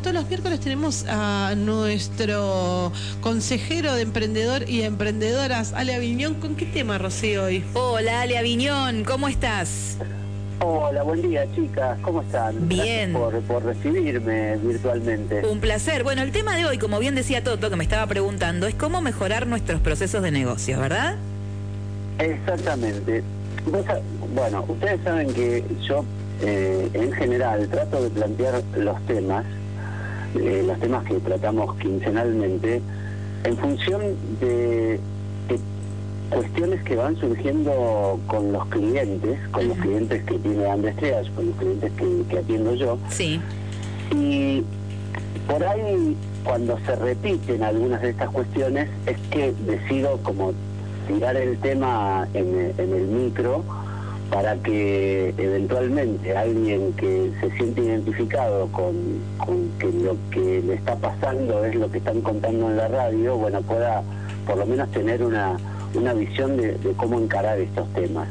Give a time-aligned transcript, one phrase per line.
[0.00, 6.34] como todos los miércoles, tenemos a nuestro consejero de emprendedor y emprendedoras, Ale Aviñón.
[6.34, 7.64] ¿Con qué tema, Rocío, hoy?
[7.74, 9.98] Hola, Ale Aviñón, ¿cómo estás?
[10.60, 11.98] Hola, buen día, chicas.
[12.00, 12.66] ¿Cómo están?
[12.66, 13.12] Bien.
[13.12, 15.46] Gracias por, por recibirme virtualmente.
[15.46, 16.02] Un placer.
[16.02, 19.02] Bueno, el tema de hoy, como bien decía Toto, que me estaba preguntando, es cómo
[19.02, 21.16] mejorar nuestros procesos de negocio, ¿verdad?
[22.18, 23.22] Exactamente.
[24.34, 26.04] Bueno, ustedes saben que yo,
[26.40, 29.44] eh, en general, trato de plantear los temas,
[30.36, 32.80] eh, los temas que tratamos quincenalmente,
[33.44, 34.00] en función
[34.40, 35.00] de,
[35.48, 35.60] de
[36.30, 41.46] cuestiones que van surgiendo con los clientes, con los clientes que tiene Andrés Trias, con
[41.46, 43.40] los clientes que, que atiendo yo, Sí.
[44.12, 44.64] Y
[45.46, 50.52] por ahí, cuando se repiten algunas de estas cuestiones, es que decido como
[51.06, 53.62] tirar el tema en, en el micro
[54.30, 58.94] para que eventualmente alguien que se siente identificado con,
[59.38, 63.36] con que lo que le está pasando es lo que están contando en la radio,
[63.36, 64.02] bueno, pueda
[64.46, 65.56] por lo menos tener una,
[65.94, 68.28] una visión de, de cómo encarar estos temas.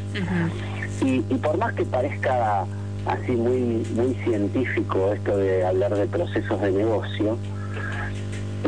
[1.02, 2.66] Y, y por más que parezca
[3.06, 7.38] así muy, muy científico esto de hablar de procesos de negocio,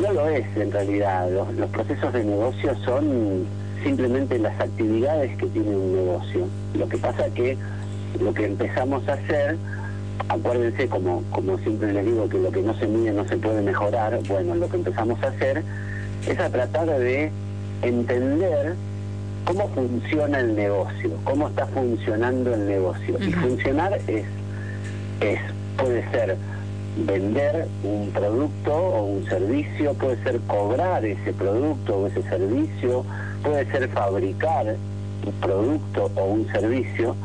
[0.01, 1.29] no lo es en realidad.
[1.31, 3.45] Los, los procesos de negocio son
[3.83, 6.47] simplemente las actividades que tiene un negocio.
[6.77, 7.57] Lo que pasa que
[8.19, 9.57] lo que empezamos a hacer,
[10.29, 13.61] acuérdense como, como siempre les digo que lo que no se mide no se puede
[13.61, 15.63] mejorar, bueno, lo que empezamos a hacer
[16.27, 17.31] es a tratar de
[17.81, 18.75] entender
[19.45, 23.17] cómo funciona el negocio, cómo está funcionando el negocio.
[23.19, 24.25] Y funcionar es,
[25.21, 25.39] es,
[25.77, 26.38] puede ser
[27.05, 33.05] vender un producto o un servicio, puede ser cobrar ese producto o ese servicio,
[33.44, 34.75] puede ser fabricar
[35.25, 37.16] un producto o un servicio.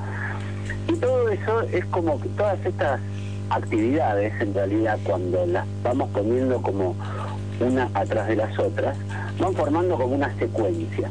[0.89, 3.01] Y todo eso es como que todas estas
[3.51, 6.97] actividades, en realidad, cuando las vamos poniendo como
[7.61, 8.97] una atrás de las otras,
[9.39, 11.11] van formando como una secuencia.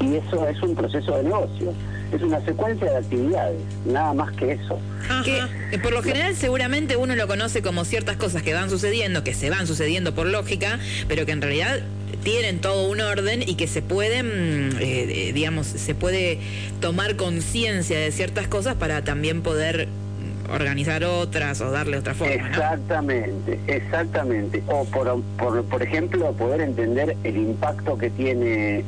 [0.00, 1.72] Y eso es un proceso de negocio,
[2.12, 4.78] es una secuencia de actividades, nada más que eso.
[5.24, 5.48] Que Ajá.
[5.82, 9.50] por lo general seguramente uno lo conoce como ciertas cosas que van sucediendo, que se
[9.50, 10.78] van sucediendo por lógica,
[11.08, 11.80] pero que en realidad
[12.22, 16.38] tienen todo un orden y que se pueden, eh, eh, digamos, se puede
[16.80, 22.34] tomar conciencia de ciertas cosas para también poder mm, organizar otras o darle otra forma,
[22.34, 22.48] ¿no?
[22.48, 24.62] Exactamente, exactamente.
[24.68, 28.84] O por, por, por ejemplo, poder entender el impacto que tiene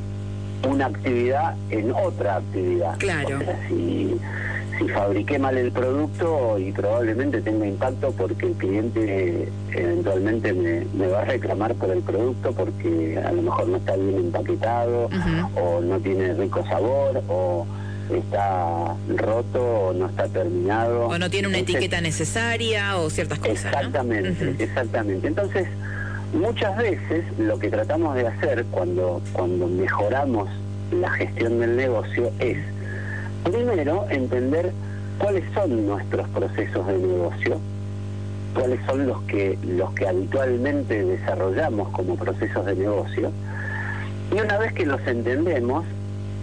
[0.69, 2.99] una actividad en otra actividad.
[2.99, 3.39] Claro.
[3.39, 4.19] O sea, si,
[4.81, 11.07] si fabriqué mal el producto y probablemente tenga impacto porque el cliente eventualmente me, me
[11.09, 15.11] va a reclamar por el producto porque a lo mejor no está bien empaquetado
[15.55, 17.67] o no tiene rico sabor o
[18.11, 21.09] está roto o no está terminado.
[21.09, 23.65] O no tiene una Entonces, etiqueta necesaria o ciertas cosas.
[23.65, 23.71] ¿no?
[23.71, 25.29] Exactamente, exactamente.
[25.29, 25.69] Entonces,
[26.33, 30.49] muchas veces lo que tratamos de hacer cuando, cuando mejoramos
[30.91, 32.57] la gestión del negocio es,
[33.45, 34.73] primero, entender
[35.19, 37.59] cuáles son nuestros procesos de negocio,
[38.55, 43.31] cuáles son los que, los que habitualmente desarrollamos como procesos de negocio,
[44.33, 45.85] y una vez que los entendemos,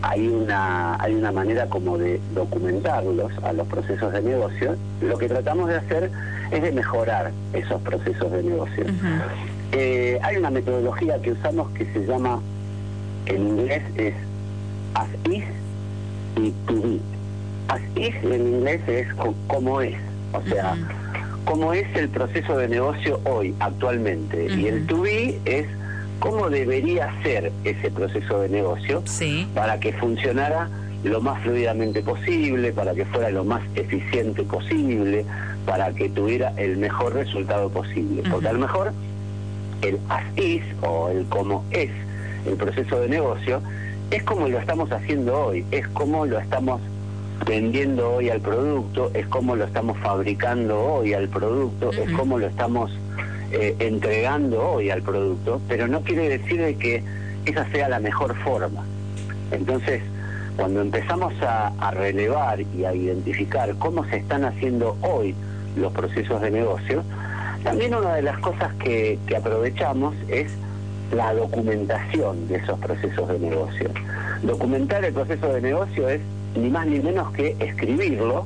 [0.02, 4.76] hay una, hay una manera como de documentarlos a los procesos de negocio.
[5.02, 6.12] Lo que tratamos de hacer
[6.52, 8.86] es de mejorar esos procesos de negocio.
[9.72, 12.40] Eh, hay una metodología que usamos que se llama,
[13.26, 14.14] en inglés es
[14.94, 15.44] as is
[16.38, 17.00] y to be.
[17.70, 19.96] As is en inglés es co- como es,
[20.34, 21.44] o sea, Ujú.
[21.46, 24.48] cómo es el proceso de negocio hoy, actualmente.
[24.56, 25.66] Y el to be es
[26.20, 29.48] cómo debería ser ese proceso de negocio Sí.
[29.54, 30.70] para que funcionara
[31.04, 35.26] lo más fluidamente posible, para que fuera lo más eficiente posible,
[35.66, 38.24] para que tuviera el mejor resultado posible.
[38.32, 38.94] Porque a lo mejor
[39.82, 41.92] el as is o el cómo es
[42.48, 43.62] el proceso de negocio
[44.12, 46.82] es como lo estamos haciendo hoy, es como lo estamos
[47.46, 52.48] vendiendo hoy al producto, es como lo estamos fabricando hoy al producto, es como lo
[52.48, 52.92] estamos
[53.52, 57.04] eh, entregando hoy al producto, pero no quiere decir de que
[57.46, 58.84] esa sea la mejor forma.
[59.52, 60.02] Entonces,
[60.56, 65.36] cuando empezamos a, a relevar y a identificar cómo se están haciendo hoy
[65.76, 67.04] los procesos de negocio,
[67.64, 70.52] también una de las cosas que, que aprovechamos es
[71.12, 73.90] la documentación de esos procesos de negocio.
[74.44, 76.22] Documentar el proceso de negocio es
[76.56, 78.46] ni más ni menos que escribirlo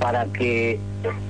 [0.00, 0.80] para que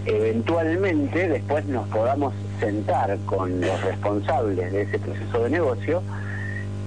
[0.07, 6.03] eventualmente después nos podamos sentar con los responsables de ese proceso de negocio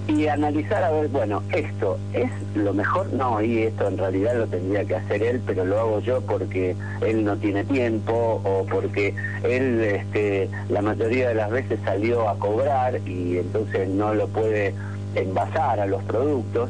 [0.07, 4.47] y analizar a ver, bueno, esto es lo mejor, no, y esto en realidad lo
[4.47, 9.13] tendría que hacer él, pero lo hago yo porque él no tiene tiempo o porque
[9.43, 14.75] él este, la mayoría de las veces salió a cobrar y entonces no lo puede
[15.15, 16.69] envasar a los productos.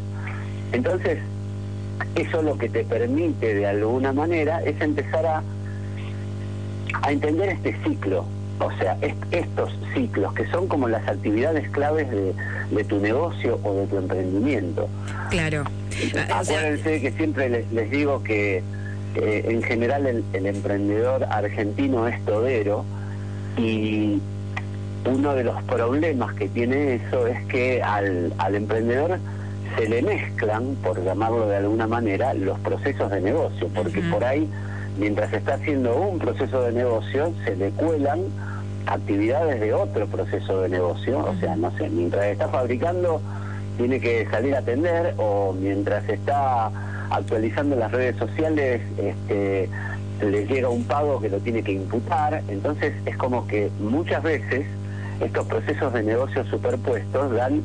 [0.71, 1.19] Entonces,
[2.15, 5.43] eso lo que te permite de alguna manera es empezar a,
[7.01, 8.25] a entender este ciclo,
[8.59, 8.97] o sea,
[9.31, 14.87] estos ciclos que son como las actividades claves de, tu negocio o de tu emprendimiento.
[15.29, 15.63] Claro.
[16.33, 18.63] Acuérdense que siempre les, digo que
[19.15, 22.85] eh, en general el, el, emprendedor argentino es todero
[23.57, 24.19] y
[25.05, 29.19] uno de los problemas que tiene eso es que al, al emprendedor
[29.77, 34.47] se le mezclan, por llamarlo de alguna manera, los procesos de negocio, porque por ahí,
[34.97, 38.21] mientras está haciendo un proceso de negocio, se le cuelan
[38.85, 43.21] actividades de otro proceso de negocio, o sea, no sé, mientras está fabricando,
[43.77, 46.71] tiene que salir a atender, o mientras está
[47.09, 49.69] actualizando las redes sociales, este,
[50.21, 54.65] le llega un pago que lo tiene que imputar, entonces es como que muchas veces
[55.19, 57.61] estos procesos de negocio superpuestos dan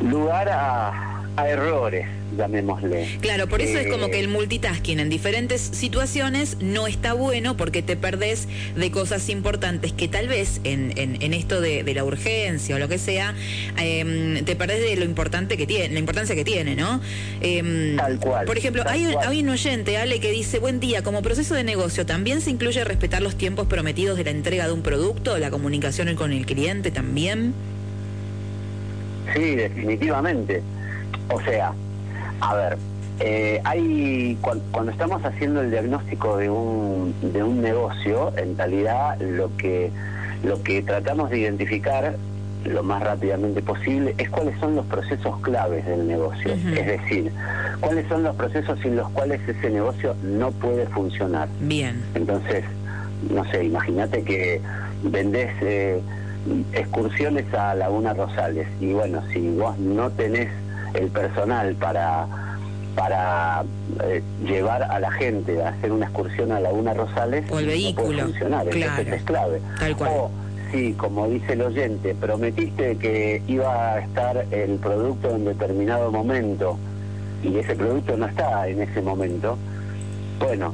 [0.00, 1.05] lugar a,
[1.44, 2.06] errores,
[2.36, 3.18] llamémosle.
[3.20, 7.56] Claro, por eso es como que el eh, multitasking en diferentes situaciones no está bueno
[7.56, 12.76] porque te perdés de cosas importantes que tal vez en, en, esto de, la urgencia
[12.76, 13.34] o lo que sea,
[13.78, 17.00] em, te perdés de lo importante que tiene, la importancia que tiene, ¿no?
[17.40, 18.46] Em, tal cual.
[18.46, 22.06] Por ejemplo, hay, hay un oyente, Ale, que dice, buen día, como proceso de negocio,
[22.06, 26.14] ¿también se incluye respetar los tiempos prometidos de la entrega de un producto, la comunicación
[26.14, 27.54] con el cliente también?
[29.34, 30.62] Sí, definitivamente.
[31.30, 31.72] O sea,
[32.40, 32.78] a ver,
[33.20, 39.54] eh, hay cuando, estamos haciendo el diagnóstico de un, de un negocio, en realidad lo
[39.56, 39.90] que
[40.42, 42.14] lo que tratamos de identificar
[42.64, 47.32] lo más rápidamente posible es cuáles son los procesos claves del negocio, es decir,
[47.80, 51.48] cuáles son los procesos sin los cuales ese negocio no puede funcionar.
[51.60, 52.02] Bien.
[52.14, 52.64] Entonces,
[53.32, 54.60] no sé, imagínate que
[55.04, 56.00] vendés eh,
[56.72, 58.66] excursiones a Laguna Rosales.
[58.80, 60.48] Y bueno, si vos no tenés
[60.96, 62.26] el personal para
[62.96, 63.62] para
[64.04, 68.22] eh, llevar a la gente a hacer una excursión a Laguna Rosales, o el vehículo,
[68.24, 69.02] funcionar, claro.
[69.02, 69.60] es clave.
[70.00, 70.30] O
[70.72, 76.78] si, como dice el oyente, prometiste que iba a estar el producto en determinado momento
[77.44, 79.58] y ese producto no está en ese momento,
[80.40, 80.72] bueno,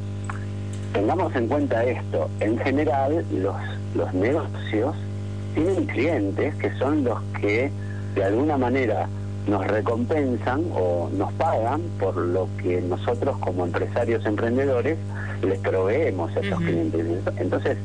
[0.93, 2.31] tengamos en cuenta esto.
[2.39, 3.57] En general, los,
[3.97, 4.95] los negocios
[5.55, 7.71] tienen clientes que son los que
[8.15, 9.09] de alguna manera
[9.47, 14.99] nos recompensan o nos pagan por lo que nosotros como empresarios emprendedores
[15.43, 17.05] les proveemos a esos clientes.
[17.39, 17.77] Entonces,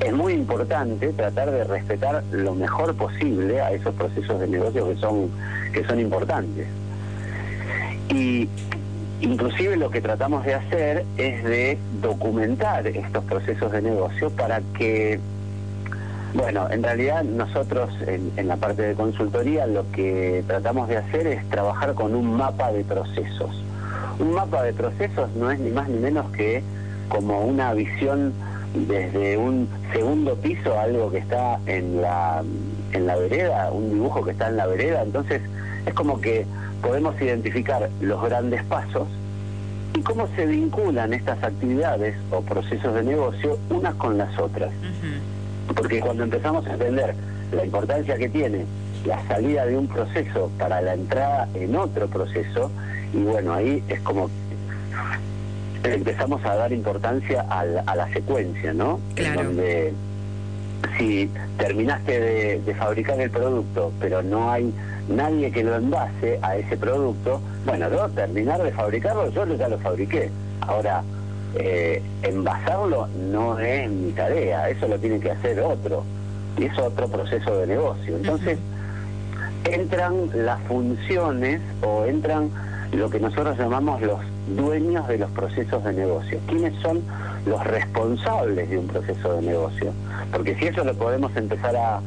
[0.00, 4.96] es muy importante tratar de respetar lo mejor posible a esos procesos de negocio que
[4.96, 5.30] son
[5.72, 6.66] que son importantes.
[8.08, 8.48] Y
[9.20, 15.18] inclusive lo que tratamos de hacer es de documentar estos procesos de negocio para que
[16.34, 21.48] bueno, en realidad nosotros en, la parte de consultoría lo que tratamos de hacer es
[21.48, 23.62] trabajar con un mapa de procesos.
[24.18, 26.62] Un mapa de procesos no es ni más ni menos que
[27.08, 28.32] como una visión
[28.74, 32.42] desde un segundo piso, algo que está en la,
[32.92, 35.02] en la vereda, un dibujo que está en la vereda.
[35.02, 35.40] Entonces
[35.86, 36.46] es como que
[36.82, 39.08] podemos identificar los grandes pasos
[39.94, 44.70] y cómo se vinculan estas actividades o procesos de negocio unas con las otras.
[45.74, 47.14] Porque cuando empezamos a entender
[47.52, 48.64] la importancia que tiene
[49.04, 52.70] la salida de un proceso para la entrada en otro proceso,
[53.12, 54.30] y bueno, ahí es como
[55.84, 59.00] empezamos a dar importancia a la, secuencia, ¿no?
[59.14, 59.44] Claro.
[59.44, 59.94] donde
[60.98, 62.20] si terminaste
[62.60, 64.72] de, fabricar el producto, pero no hay
[65.08, 69.78] nadie que lo envase a ese producto, bueno, no, terminar de fabricarlo, yo ya lo
[69.78, 70.30] fabriqué.
[70.60, 71.02] Ahora,
[71.58, 76.04] eh, envasarlo no es mi tarea, eso lo tiene que hacer otro,
[76.58, 78.16] y es otro proceso de negocio.
[78.16, 78.58] Entonces,
[79.64, 82.50] entran las funciones o entran
[82.92, 84.20] lo que nosotros llamamos los
[84.56, 86.38] dueños de los procesos de negocio.
[86.46, 87.02] ¿Quiénes son
[87.46, 89.92] los responsables de un proceso de negocio?
[90.32, 92.00] Porque si eso lo podemos empezar a,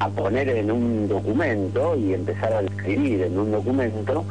[0.00, 4.24] a poner en un documento y empezar a escribir en un documento,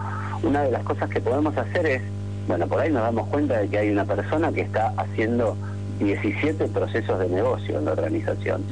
[0.44, 2.02] una de las cosas que podemos hacer es
[2.48, 5.58] bueno, por ahí nos damos cuenta de que hay una persona que está haciendo
[6.00, 8.64] 17 procesos de negocio en la organización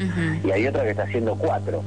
[0.44, 1.82] y hay otra que está haciendo 4.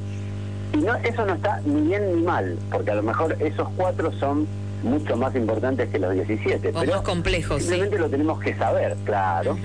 [0.73, 4.11] Y no, eso no está ni bien ni mal, porque a lo mejor esos 4
[4.13, 4.47] son
[4.83, 6.69] mucho más importantes que los 17.
[6.69, 7.61] O pero más complejos.
[7.61, 9.57] Simplemente lo tenemos que saber, claro.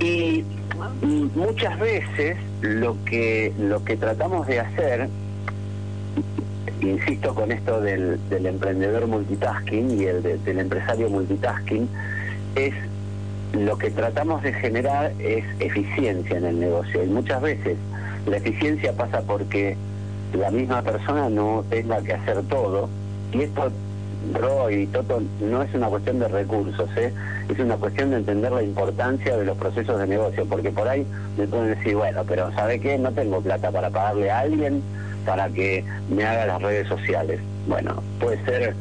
[0.00, 0.44] Y
[1.34, 5.08] muchas veces lo que lo que tratamos de hacer
[6.90, 11.88] insisto con esto del, emprendedor multitasking y el del empresario multitasking,
[12.54, 12.74] es
[13.52, 17.76] lo que tratamos de generar es eficiencia en el negocio y muchas veces
[18.26, 19.76] la eficiencia pasa porque
[20.32, 22.88] la misma persona no tenga que hacer todo
[23.32, 23.70] y esto
[24.34, 27.12] Ro y Toto no es una cuestión de recursos, ¿eh?
[27.48, 31.04] es una cuestión de entender la importancia de los procesos de negocio, porque por ahí
[31.36, 32.98] me pueden decir, bueno, pero ¿sabe qué?
[32.98, 34.82] No tengo plata para pagarle a alguien
[35.24, 37.40] para que me haga las redes sociales.
[37.66, 38.74] Bueno, puede ser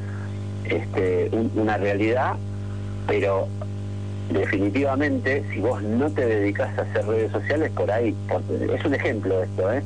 [0.66, 2.36] este, una realidad,
[3.08, 3.48] pero
[4.32, 8.16] definitivamente, si vos no te dedicas a hacer redes sociales, por ahí,
[8.74, 9.82] es un ejemplo esto, ¿eh?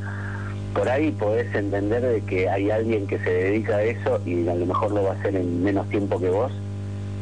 [0.76, 4.56] por ahí podés entender de que hay alguien que se dedica a eso y a
[4.56, 6.52] lo mejor lo va a hacer en menos tiempo que vos,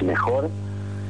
[0.03, 0.49] mejor,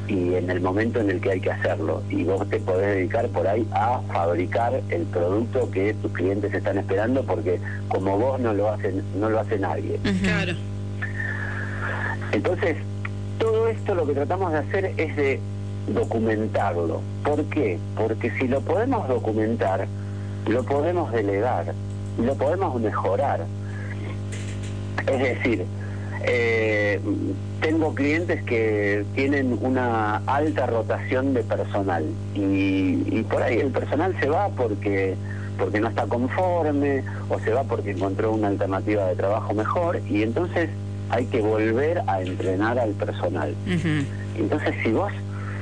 [0.08, 2.02] y en el momento en el que hay que hacerlo.
[2.10, 6.78] Y vos te podés dedicar por ahí a fabricar el producto que tus clientes están
[6.78, 10.00] esperando porque como vos no lo hacen, no lo hace nadie.
[10.22, 10.54] Claro.
[12.32, 12.78] Entonces,
[13.38, 15.40] todo esto lo que tratamos de hacer es de
[15.88, 17.02] documentarlo.
[17.24, 17.80] ¿Por qué?
[17.96, 19.88] Porque si lo podemos documentar,
[20.48, 21.74] lo podemos delegar,
[22.18, 23.46] lo podemos mejorar.
[25.08, 25.66] Es decir,
[26.24, 27.00] eh,
[27.62, 34.15] tengo clientes que tienen una alta rotación de personal y, y, por ahí el personal
[34.20, 35.15] se va porque
[35.58, 40.24] porque no está conforme o se va porque encontró una alternativa de trabajo mejor y
[40.24, 40.70] entonces
[41.10, 43.53] hay que volver a entrenar al personal.
[44.36, 45.12] Entonces si vos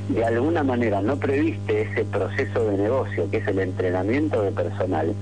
[0.09, 5.13] de alguna manera no previste ese proceso de negocio, que es el entrenamiento de personal,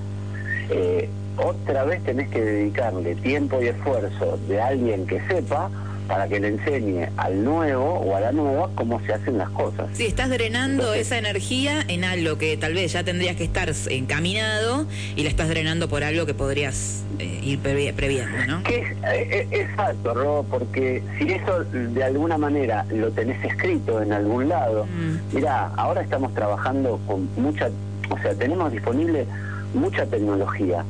[0.70, 1.08] eh,
[1.44, 5.70] otra vez tenés que dedicarle tiempo y esfuerzo de alguien que sepa
[6.10, 9.86] para que le enseñe al nuevo o a la nueva cómo se hacen las cosas.
[9.92, 14.86] Sí, estás drenando esa energía en algo que tal vez ya tendrías que estar encaminado
[15.14, 18.64] y la estás drenando por algo que podrías eh, ir previendo, ¿no?
[18.64, 24.02] Que es, eh, eh, exacto, Ro, porque si eso de alguna manera lo tenés escrito
[24.02, 25.36] en algún lado, mm.
[25.36, 27.70] mira, ahora estamos trabajando con mucha,
[28.10, 29.26] o sea, tenemos disponible
[29.74, 30.84] mucha tecnología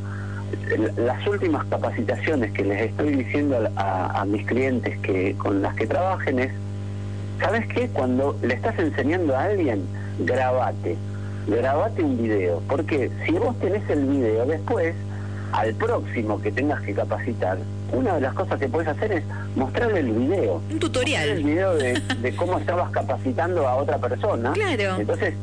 [0.97, 6.38] las últimas capacitaciones que les estoy diciendo a, mis clientes que con las que trabajen
[6.38, 6.52] es,
[7.40, 7.88] ¿sabes qué?
[7.88, 9.83] Cuando le estás enseñando a alguien,
[10.21, 10.97] grabate,
[11.47, 14.95] grabate un video, porque si vos tenés el video después,
[15.52, 17.59] al próximo que tengas que capacitar,
[17.92, 19.25] una de las cosas que puedes hacer es
[19.57, 20.62] mostrarle el video.
[20.71, 21.28] Un tutorial.
[21.28, 24.52] el video de, de cómo estabas capacitando a otra persona.
[24.61, 25.00] Claro.
[25.00, 25.35] Entonces,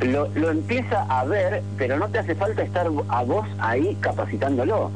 [0.00, 4.90] lo, lo empieza a ver, pero no te hace falta estar a vos ahí capacitándolo.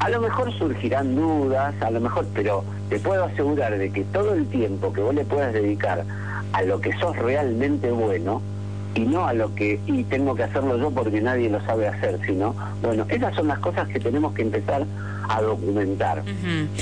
[0.00, 4.34] A lo mejor surgirán dudas, a lo mejor, pero te puedo asegurar de que todo
[4.34, 6.04] el tiempo que vos le puedas dedicar
[6.52, 8.40] a lo que sos realmente bueno,
[8.94, 12.18] y no a lo que, y tengo que hacerlo yo porque nadie lo sabe hacer,
[12.26, 14.86] sino, bueno, esas son las cosas que tenemos que empezar
[15.28, 16.22] a documentar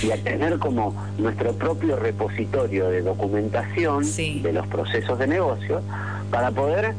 [0.02, 5.82] y a tener como nuestro propio repositorio de documentación de los procesos de negocio
[6.30, 6.94] para poder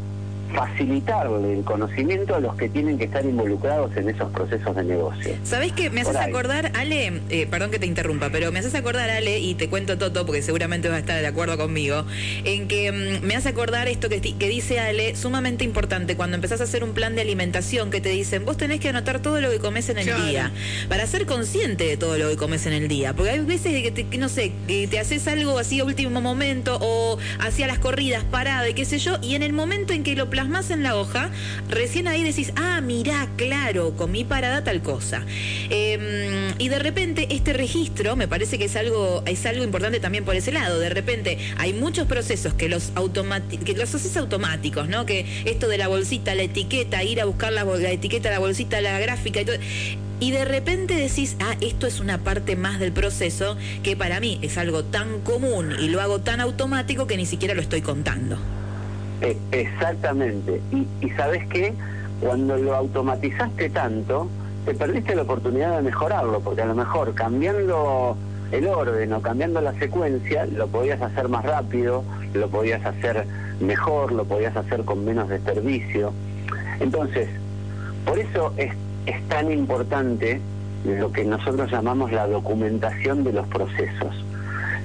[0.54, 5.36] facilitarle el conocimiento a los que tienen que estar involucrados en esos procesos de negocio.
[5.44, 5.90] ¿Sabés qué?
[5.90, 9.56] Me haces acordar, Ale, eh, perdón que te interrumpa, pero me haces acordar, Ale, y
[9.56, 12.06] te cuento Toto, porque seguramente vas a estar de acuerdo conmigo,
[12.44, 16.62] en que mm, me hace acordar esto que, que dice Ale, sumamente importante, cuando empezás
[16.62, 19.50] a hacer un plan de alimentación, que te dicen, vos tenés que anotar todo lo
[19.50, 20.52] que comes en el día,
[20.90, 23.92] para ser consciente de todo lo que comes en el día, porque hay veces que,
[23.92, 28.24] te, no sé, que te haces algo así a último momento, o hacia las corridas,
[28.24, 30.96] parada, y qué sé yo, y en el momento en que lo más en la
[30.96, 31.30] hoja,
[31.70, 35.24] recién ahí decís, ah, mirá, claro, comí parada tal cosa.
[35.70, 40.24] Em, y de repente este registro me parece que es algo, es algo importante también
[40.26, 40.80] por ese lado.
[40.80, 42.92] De repente hay muchos procesos que los,
[43.66, 45.06] que los haces automáticos, ¿no?
[45.06, 48.80] Que esto de la bolsita, la etiqueta, ir a buscar la, la etiqueta, la bolsita,
[48.82, 49.58] la gráfica y todo
[50.20, 54.40] y de repente decís, ah, esto es una parte más del proceso que para mí
[54.42, 58.40] es algo tan común y lo hago tan automático que ni siquiera lo estoy contando.
[59.22, 60.62] Eh, exactamente.
[60.72, 61.74] Y, sabes qué,
[62.22, 64.28] cuando lo automatizaste tanto,
[64.66, 68.18] te perdiste la oportunidad de mejorarlo, porque a lo mejor cambiando
[68.52, 73.26] el orden o cambiando la secuencia, lo podías hacer más rápido, lo podías hacer
[73.60, 76.14] mejor, lo podías hacer con menos desperdicio.
[76.80, 77.28] Entonces,
[78.06, 78.74] por eso es,
[79.06, 80.40] es tan importante
[80.86, 84.24] lo que nosotros llamamos la documentación de los procesos.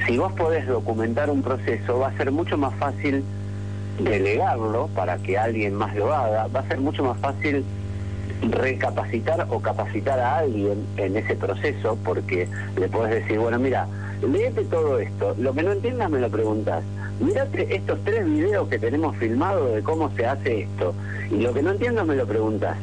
[0.06, 3.22] Si vos podés documentar un proceso, va a ser mucho más fácil
[3.98, 7.64] delegarlo para que alguien más lo haga, va a ser mucho más fácil
[8.50, 13.86] recapacitar o capacitar a alguien en ese proceso porque le puedes decir, bueno, mira,
[14.22, 16.82] léete todo esto, lo que no entiendas me lo preguntas,
[17.20, 20.94] mírate estos tres videos que tenemos filmados de cómo se hace esto
[21.30, 22.76] y lo que no entiendas me lo preguntas.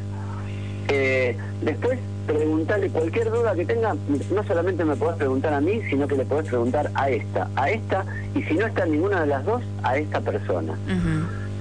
[0.88, 3.95] Eh, después preguntarle cualquier duda que tenga,
[4.31, 7.71] no solamente me podés preguntar a mí, sino que le podés preguntar a esta, a
[7.71, 8.05] esta,
[8.36, 10.77] y si no está ninguna de las dos, a esta persona.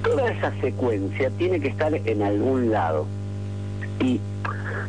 [0.03, 3.07] Toda esa secuencia tiene que estar en algún lado.
[4.01, 4.21] Y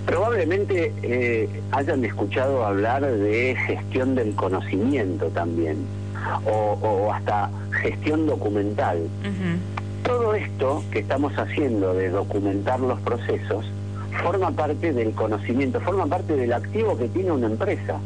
[0.06, 5.78] probablemente eh, hayan escuchado hablar de gestión del conocimiento también,
[6.46, 7.50] o, hasta
[7.82, 9.08] gestión documental.
[10.04, 13.66] Todo esto que estamos haciendo de documentar los procesos
[14.24, 18.00] forma parte del conocimiento, forma parte del activo que tiene una empresa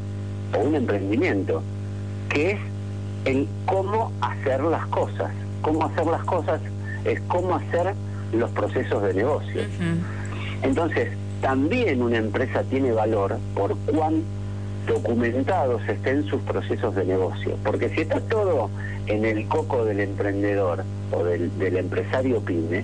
[0.55, 1.61] o un emprendimiento,
[2.29, 2.59] que es
[3.25, 5.31] el cómo hacer las cosas.
[5.61, 6.61] Cómo hacer las cosas
[7.05, 7.93] es cómo hacer
[8.33, 9.61] los procesos de negocio.
[10.61, 11.09] Entonces,
[11.41, 14.23] también una empresa tiene valor por cuán
[14.87, 17.57] documentados estén sus procesos de negocio.
[17.63, 18.69] Porque si está todo
[19.07, 22.83] en el coco del emprendedor o del, del empresario pyme,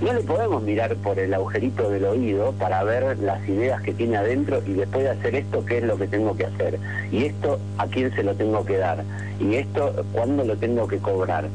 [0.00, 4.16] no le podemos mirar por el agujerito del oído para ver las ideas que tiene
[4.16, 6.78] adentro y después de hacer esto, qué es lo que tengo que hacer.
[7.10, 9.04] Y esto, a quién se lo tengo que dar.
[9.40, 11.48] Y esto, cuándo lo tengo que cobrar.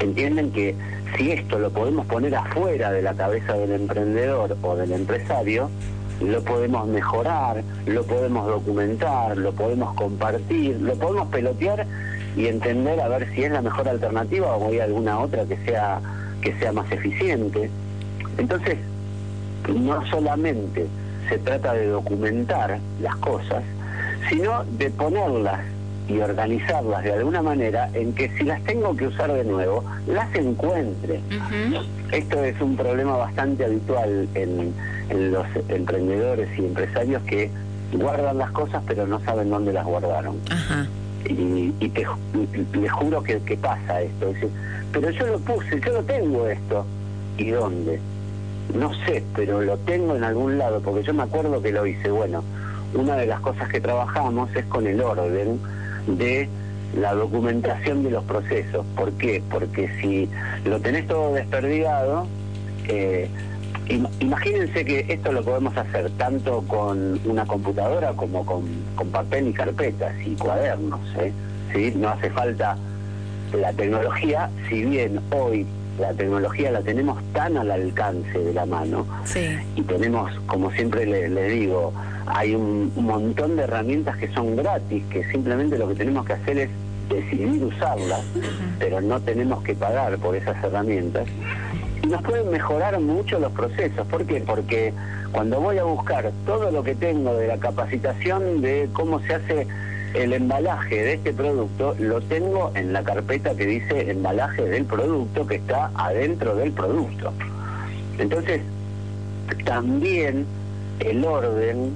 [0.00, 0.74] Entienden que
[1.16, 5.70] si esto lo podemos poner afuera de la cabeza del emprendedor o del empresario,
[6.20, 11.86] lo podemos mejorar, lo podemos documentar, lo podemos compartir, lo podemos pelotear
[12.36, 16.00] y entender a ver si es la mejor alternativa o hay alguna otra que sea
[16.44, 17.70] que sea más eficiente.
[18.38, 18.78] Entonces,
[19.74, 20.86] no solamente
[21.28, 23.64] se trata de documentar las cosas,
[24.28, 25.60] sino de ponerlas
[26.06, 30.32] y organizarlas de alguna manera en que si las tengo que usar de nuevo, las
[30.34, 31.20] encuentre.
[32.12, 34.74] Esto es un problema bastante habitual en,
[35.32, 37.50] los emprendedores y empresarios que
[37.92, 40.36] guardan las cosas pero no saben dónde las guardaron.
[41.26, 42.06] Y, te,
[42.78, 44.32] les juro que, que pasa esto
[44.94, 46.86] pero yo lo puse, yo lo tengo esto.
[47.36, 47.98] ¿Y dónde?
[48.72, 52.10] No sé, pero lo tengo en algún lado, porque yo me acuerdo que lo hice.
[52.10, 52.44] Bueno,
[52.94, 55.58] una de las cosas que trabajamos es con el orden
[56.06, 56.48] de
[56.96, 58.86] la documentación de los procesos.
[58.94, 59.42] ¿Por qué?
[59.50, 60.28] Porque si
[60.64, 62.28] lo tenés todo desperdigado,
[62.86, 63.28] eh,
[63.88, 69.52] imagínense que esto lo podemos hacer tanto con una computadora como con, con papel y
[69.52, 71.00] carpetas y cuadernos.
[71.18, 71.32] ¿eh?
[71.72, 71.92] ¿Sí?
[71.96, 72.76] No hace falta
[73.52, 75.66] la tecnología, si bien hoy
[75.98, 79.06] la tecnología la tenemos tan al alcance de la mano
[79.76, 81.92] y tenemos, como siempre le, digo,
[82.26, 86.58] hay un, montón de herramientas que son gratis, que simplemente lo que tenemos que hacer
[86.58, 86.70] es
[87.08, 88.22] decidir usarlas,
[88.78, 91.26] pero no tenemos que pagar por esas herramientas.
[92.04, 94.06] Y nos pueden mejorar mucho los procesos.
[94.08, 94.42] ¿Por qué?
[94.42, 94.92] Porque
[95.32, 99.66] cuando voy a buscar todo lo que tengo de la capacitación de cómo se hace
[100.12, 105.46] el embalaje de este producto lo tengo en la carpeta que dice embalaje del producto
[105.46, 107.32] que está adentro del producto.
[108.18, 108.60] Entonces,
[109.64, 110.44] también
[111.00, 111.94] el orden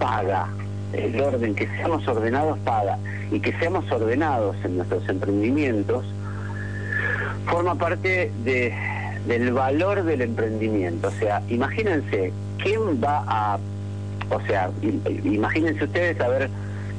[0.00, 0.48] paga,
[0.92, 2.98] el orden que seamos ordenados paga
[3.30, 6.04] y que seamos ordenados en nuestros emprendimientos
[7.46, 8.74] forma parte de,
[9.26, 11.08] del valor del emprendimiento.
[11.08, 13.58] O sea, imagínense, ¿quién va a,
[14.30, 14.70] o sea,
[15.24, 16.50] imagínense ustedes a ver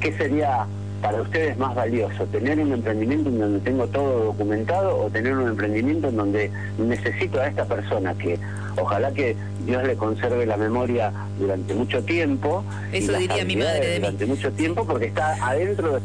[0.02, 0.66] ¿qué sería
[1.00, 2.26] para ustedes más valioso?
[2.26, 7.40] ¿Tener un emprendimiento en donde tengo todo documentado o tener un emprendimiento en donde necesito
[7.40, 8.38] a esta persona que
[8.76, 12.64] ojalá que Dios le conserve la memoria durante mucho tiempo?
[12.92, 16.00] Eso diría mi madre de Durante mucho tiempo porque está adentro de...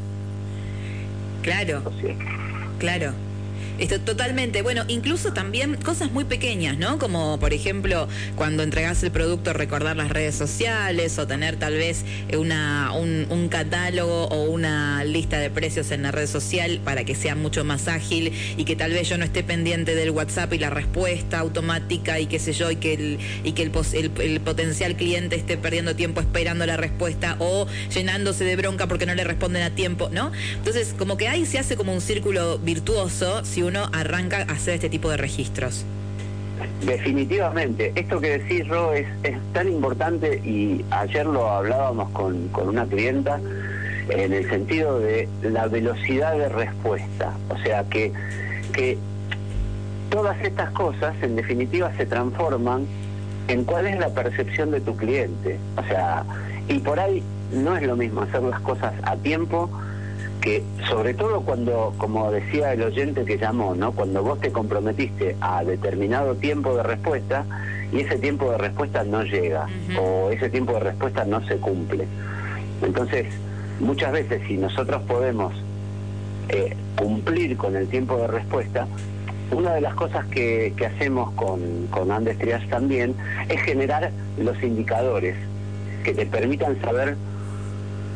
[1.41, 1.81] Claro.
[2.79, 3.13] Claro.
[3.79, 4.63] Esto totalmente.
[4.63, 6.97] Bueno, incluso también cosas muy pequeñas, ¿no?
[6.97, 12.03] Como por ejemplo, cuando entregas el producto, recordar las redes sociales o tener tal vez
[12.35, 17.35] una, un, catálogo o una lista de precios en la red social para que sea
[17.35, 20.69] mucho más ágil y que tal vez yo no esté pendiente del WhatsApp y la
[20.69, 25.35] respuesta automática y qué sé yo, y que el, y que el, el potencial cliente
[25.35, 29.69] esté perdiendo tiempo esperando la respuesta o llenándose de bronca porque no le responden a
[29.69, 30.31] tiempo, ¿no?
[30.55, 34.75] Entonces, como que ahí se hace como un círculo virtuoso si uno arranca a hacer
[34.75, 35.85] este tipo de registros.
[36.85, 39.05] Definitivamente, esto que decís, Ro, es,
[39.53, 43.39] tan importante y ayer lo hablábamos con, una clienta
[44.09, 47.33] en el sentido de la velocidad de respuesta.
[47.49, 48.11] O sea, que,
[48.73, 48.97] que
[50.09, 52.85] todas estas cosas en definitiva se transforman
[53.49, 55.57] en cuál es la percepción de tu cliente.
[55.77, 56.23] O sea,
[56.69, 59.69] y por ahí no es lo mismo hacer las cosas a tiempo
[60.41, 63.91] que sobre todo cuando, como decía el oyente que llamó, ¿no?
[63.91, 67.45] Cuando vos te comprometiste a determinado tiempo de respuesta
[67.91, 69.67] y ese tiempo de respuesta no llega
[69.99, 72.05] o ese tiempo de respuesta no se cumple.
[72.81, 73.27] Entonces,
[73.79, 75.53] muchas veces si nosotros podemos
[76.49, 78.87] eh, cumplir con el tiempo de respuesta,
[79.51, 83.15] una de las cosas que, hacemos con, con Andes Trias también
[83.47, 85.35] es generar los indicadores
[86.03, 87.15] que te permitan saber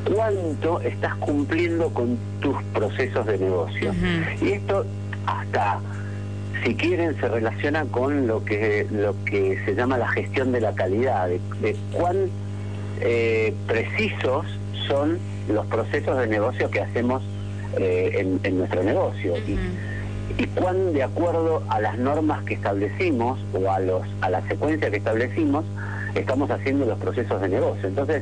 [0.05, 3.93] cuánto estás cumpliendo con tus procesos de negocio.
[4.41, 4.85] Y esto
[5.25, 5.79] hasta
[6.63, 10.73] si quieren se relaciona con lo que lo que se llama la gestión de la
[10.73, 12.29] calidad, de, cuán
[12.99, 14.45] eh, precisos
[14.87, 17.23] son los procesos de negocio que hacemos
[17.77, 19.57] eh, en, nuestro negocio y,
[20.41, 24.91] y, cuán de acuerdo a las normas que establecimos o a los a la secuencia
[24.91, 25.65] que establecimos
[26.13, 27.87] estamos haciendo los procesos de negocio.
[27.87, 28.21] Entonces,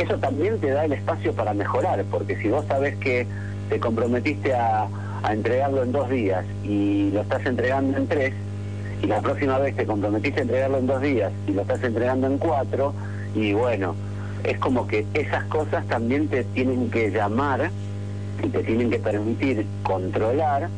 [0.00, 3.26] eso también te da el espacio para mejorar, porque si vos sabes que
[3.68, 4.88] te comprometiste a,
[5.30, 8.32] entregarlo en dos días y lo estás entregando en tres,
[9.02, 12.26] y la próxima vez te comprometiste a entregarlo en dos días y lo estás entregando
[12.26, 12.94] en cuatro,
[13.34, 13.94] y bueno,
[14.44, 17.70] es como que esas cosas también te tienen que llamar
[18.42, 20.70] y te tienen que permitir controlar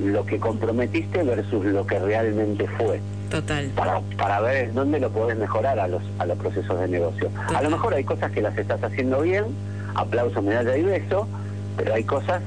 [0.00, 3.00] lo que comprometiste versus lo que realmente fue.
[3.30, 3.66] Total.
[3.76, 7.30] Para, para ver dónde lo puedes mejorar a los, a los procesos de negocio.
[7.54, 9.44] A lo mejor hay cosas que las estás haciendo bien,
[9.94, 11.28] aplauso, medalla y beso,
[11.76, 12.42] pero hay cosas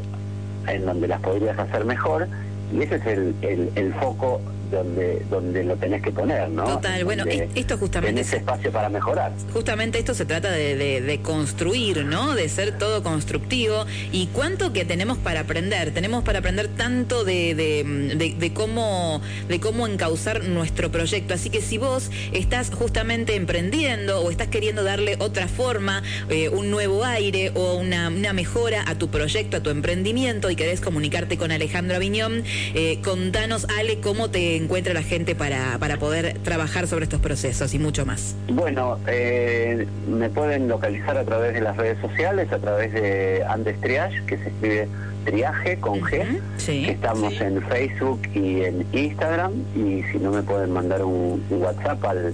[0.67, 2.27] en donde las podrías hacer mejor
[2.73, 4.41] y ese es el, el, el foco
[4.71, 6.63] donde, donde lo tenés que poner, ¿no?
[6.63, 8.21] Total, bueno, esto justamente...
[8.21, 9.33] ese espacio para mejorar.
[9.53, 12.33] Justamente esto se trata de, de, construir, ¿no?
[12.33, 13.85] De ser todo constructivo.
[14.11, 15.93] ¿Y cuánto que tenemos para aprender?
[15.93, 21.33] Tenemos para aprender tanto de, de, cómo, de cómo encauzar nuestro proyecto.
[21.33, 26.71] Así que si vos estás justamente emprendiendo o estás queriendo darle otra forma, eh, un
[26.71, 31.37] nuevo aire o una, una, mejora a tu proyecto, a tu emprendimiento y querés comunicarte
[31.37, 36.87] con Alejandro Aviñón, eh, contanos, Ale, cómo te encuentra la gente para, para poder trabajar
[36.87, 38.35] sobre estos procesos y mucho más?
[38.47, 43.79] Bueno, eh, me pueden localizar a través de las redes sociales, a través de Andes
[43.81, 44.87] Triage, que se escribe
[45.25, 46.41] Triaje con G.
[46.89, 49.51] estamos en Facebook y en Instagram.
[49.75, 52.33] Y si no, me pueden mandar un, WhatsApp al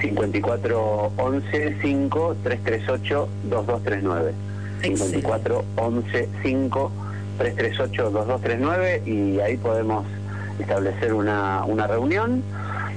[0.00, 4.32] 54 11 5 338 2239.
[4.82, 6.92] 54 11 5
[7.38, 10.06] 338 2239 y ahí podemos
[10.62, 12.42] establecer una, una reunión.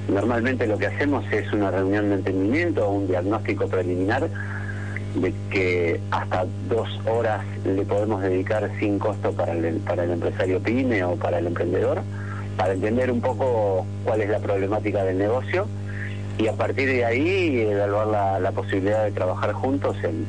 [0.08, 4.30] Normalmente lo que hacemos es una reunión de entendimiento o un diagnóstico preliminar
[5.15, 10.60] de que hasta dos horas le podemos dedicar sin costo para el, para el empresario
[10.60, 12.01] pyme o para el emprendedor,
[12.58, 15.67] para entender un poco cuál es la problemática del negocio
[16.38, 20.25] y a partir de ahí evaluar la, la posibilidad de trabajar juntos en,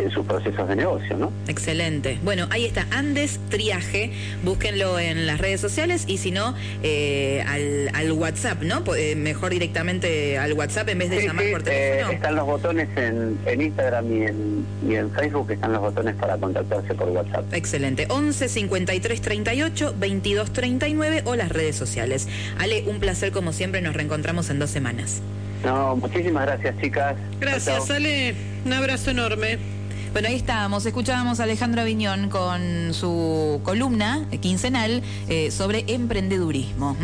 [0.00, 1.32] en sus procesos de negocio, ¿no?
[1.48, 2.18] Excelente.
[2.22, 8.12] Bueno, ahí está Andes Triaje, búsquenlo en las redes sociales y si no, eh, al,
[8.12, 8.82] WhatsApp, ¿no?
[8.96, 12.10] Eh, mejor directamente al WhatsApp en vez de llamar por teléfono.
[12.10, 16.36] Eh, están los botones en, Instagram y en, y en Facebook, están los botones para
[16.36, 17.52] contactarse por WhatsApp.
[17.52, 18.06] Excelente.
[18.08, 22.26] 11 53 38 22 39 o las redes sociales.
[22.58, 25.22] Ale, un placer como siempre, nos reencontramos en dos semanas.
[25.64, 27.16] No, muchísimas gracias, chicas.
[27.38, 28.34] Gracias, Ale.
[28.64, 29.79] Un abrazo enorme.
[30.12, 36.96] Bueno, ahí estábamos, escuchábamos a Alejandro Aviñón con su columna quincenal eh, sobre emprendedurismo.